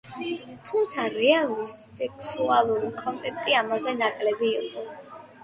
თუმცა 0.69 1.03
რეალური 1.15 1.67
სექსუალური 1.73 2.91
კონტაქტი 3.03 3.59
ამაზე 3.61 3.95
ნაკლები 4.01 4.53
იყო. 4.65 4.89